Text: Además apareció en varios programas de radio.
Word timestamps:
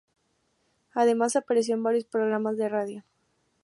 Además 0.95 1.35
apareció 1.35 1.75
en 1.75 1.83
varios 1.83 2.05
programas 2.05 2.57
de 2.57 2.67
radio. 2.69 3.03